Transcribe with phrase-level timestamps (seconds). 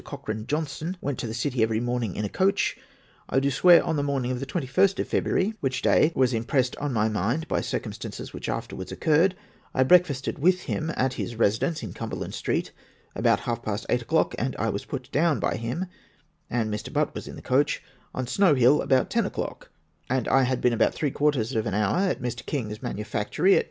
[0.03, 2.75] Coch i ane Johnstone went to the City every morning in a coach,
[3.29, 6.75] I do swear on the morning of the 21st of February (which day was impressed
[6.77, 9.35] on my mind by circumstances which after wards occurred)
[9.75, 12.71] I breakftisted with him, at his residence in Cumberland Street,
[13.15, 15.85] about half past eight o'clock, and I was put down by him
[16.49, 16.91] (and Mr.
[16.91, 19.69] Butt was in the coach) on Snow hill about ten o'clock;
[20.09, 22.43] that I had been al)0ut three quarters of an hour at Mr.
[22.43, 23.59] King's manufactory, at No.